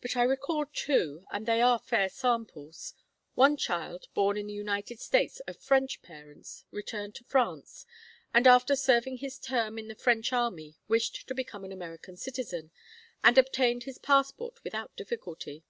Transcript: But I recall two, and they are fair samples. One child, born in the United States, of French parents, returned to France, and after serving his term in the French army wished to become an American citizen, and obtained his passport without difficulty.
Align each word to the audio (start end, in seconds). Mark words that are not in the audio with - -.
But 0.00 0.16
I 0.16 0.22
recall 0.22 0.66
two, 0.72 1.26
and 1.32 1.44
they 1.44 1.60
are 1.60 1.80
fair 1.80 2.08
samples. 2.08 2.94
One 3.34 3.56
child, 3.56 4.06
born 4.14 4.36
in 4.36 4.46
the 4.46 4.52
United 4.54 5.00
States, 5.00 5.40
of 5.40 5.56
French 5.56 6.02
parents, 6.02 6.64
returned 6.70 7.16
to 7.16 7.24
France, 7.24 7.84
and 8.32 8.46
after 8.46 8.76
serving 8.76 9.16
his 9.16 9.40
term 9.40 9.76
in 9.76 9.88
the 9.88 9.96
French 9.96 10.32
army 10.32 10.76
wished 10.86 11.26
to 11.26 11.34
become 11.34 11.64
an 11.64 11.72
American 11.72 12.16
citizen, 12.16 12.70
and 13.24 13.36
obtained 13.38 13.82
his 13.82 13.98
passport 13.98 14.62
without 14.62 14.94
difficulty. 14.94 15.64